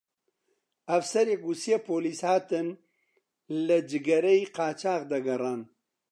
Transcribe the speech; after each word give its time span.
ئەفسەرێک 0.91 1.41
و 1.45 1.51
سێ 1.63 1.75
پۆلیس 1.87 2.21
هاتن 2.29 2.67
لە 3.67 3.77
جگەرەی 3.89 4.49
قاچاغ 4.55 5.01
دەگەڕان 5.13 5.61